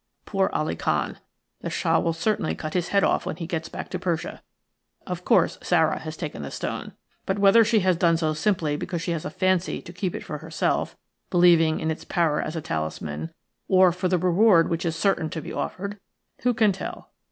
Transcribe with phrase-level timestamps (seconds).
[0.25, 1.19] Poor Ali Khan,
[1.59, 4.41] the Shah will certainly cut his head off when he gets back to Persia.
[5.05, 6.93] Of course, Sara has taken the stone.
[7.27, 10.23] But whether she has done so simply because she has a fancy to keep it
[10.23, 10.97] for herself,
[11.29, 13.31] believing in its power as a talisman,
[13.67, 15.99] or for the reward which is certain to be offered,
[16.41, 17.11] who can tell?